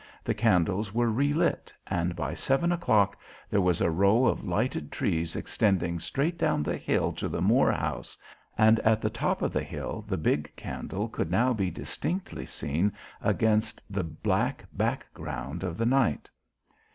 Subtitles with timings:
[0.23, 3.19] The candles were re lit and by seven o'clock
[3.51, 7.71] there was a row of lighted trees extending straight down the hill to the Moore
[7.71, 8.17] house
[8.57, 12.91] and at the top of the hill the big candle could now be distinctly seen
[13.21, 16.31] against the black back ground of the night.